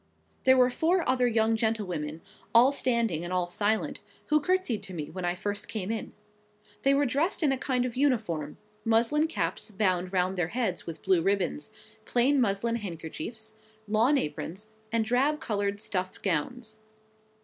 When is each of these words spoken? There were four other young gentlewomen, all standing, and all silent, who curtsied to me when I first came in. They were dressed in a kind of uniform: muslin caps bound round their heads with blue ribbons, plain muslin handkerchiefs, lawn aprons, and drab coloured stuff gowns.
There 0.45 0.57
were 0.57 0.71
four 0.71 1.07
other 1.07 1.27
young 1.27 1.55
gentlewomen, 1.55 2.23
all 2.55 2.71
standing, 2.71 3.23
and 3.23 3.31
all 3.31 3.47
silent, 3.47 4.01
who 4.29 4.39
curtsied 4.41 4.81
to 4.81 4.95
me 4.95 5.11
when 5.11 5.25
I 5.25 5.35
first 5.35 5.67
came 5.67 5.91
in. 5.91 6.13
They 6.81 6.95
were 6.95 7.05
dressed 7.05 7.43
in 7.43 7.51
a 7.51 7.57
kind 7.59 7.85
of 7.85 7.95
uniform: 7.95 8.57
muslin 8.83 9.27
caps 9.27 9.69
bound 9.69 10.11
round 10.11 10.39
their 10.39 10.47
heads 10.47 10.87
with 10.87 11.03
blue 11.03 11.21
ribbons, 11.21 11.69
plain 12.03 12.41
muslin 12.41 12.77
handkerchiefs, 12.77 13.53
lawn 13.87 14.17
aprons, 14.17 14.69
and 14.91 15.05
drab 15.05 15.39
coloured 15.39 15.79
stuff 15.79 16.19
gowns. 16.23 16.79